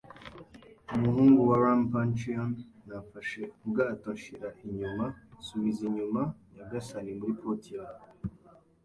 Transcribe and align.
umuhungu 0.95 1.39
wa 1.49 1.55
rum-puncheon 1.61 2.51
nafashe 2.87 3.41
ubwato 3.63 4.07
nshira 4.17 4.47
inyuma- 4.67 5.05
subiza 5.45 5.81
inyuma, 5.89 6.21
nyagasani, 6.55 7.11
muri 7.19 7.33
Port 7.39 7.63
ya 7.75 7.85